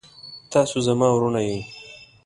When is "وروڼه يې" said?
1.13-1.59